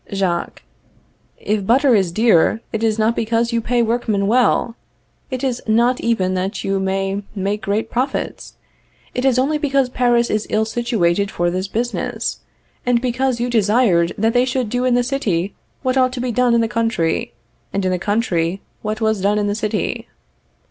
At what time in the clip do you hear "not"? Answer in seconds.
2.97-3.15, 5.67-5.99